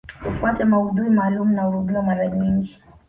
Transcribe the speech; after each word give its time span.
Hufuata 0.23 0.65
maudhui 0.65 1.09
maalumu 1.09 1.55
na 1.55 1.63
hurudiwa 1.63 2.03
mara 2.03 2.27
nyingi 2.27 2.79